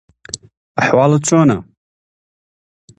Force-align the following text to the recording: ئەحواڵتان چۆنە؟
ئەحواڵتان 0.77 1.23
چۆنە؟ 1.27 1.57